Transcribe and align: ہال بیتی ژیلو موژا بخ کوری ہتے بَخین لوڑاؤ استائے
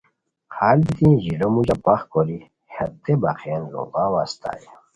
ہال 0.55 0.79
بیتی 0.85 1.09
ژیلو 1.23 1.47
موژا 1.53 1.75
بخ 1.85 2.01
کوری 2.11 2.39
ہتے 2.75 3.13
بَخین 3.21 3.61
لوڑاؤ 3.71 4.13
استائے 4.23 4.65